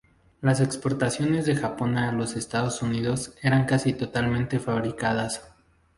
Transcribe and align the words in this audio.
Las 0.41 0.61
exportaciones 0.61 1.45
de 1.45 1.55
Japón 1.55 1.95
a 1.95 2.11
los 2.11 2.35
Estados 2.35 2.81
Unidos 2.81 3.35
eran 3.43 3.67
casi 3.67 3.93
totalmente 3.93 4.57
fabricadas. 4.57 5.47